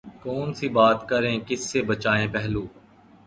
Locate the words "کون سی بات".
0.23-0.99